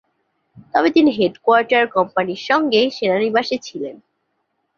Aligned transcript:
তবে 0.73 0.89
তিনি 0.91 1.09
হেডকোয়ার্টার 1.11 1.83
কোম্পানির 1.87 2.41
সঙ্গে 2.49 2.81
সেনানিবাসে 2.91 3.57
ছিলেন। 3.61 3.95